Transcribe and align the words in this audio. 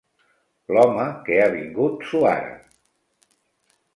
L'home 0.77 1.03
que 1.27 1.37
ha 1.41 1.51
vingut 1.57 2.07
suara. 2.13 2.51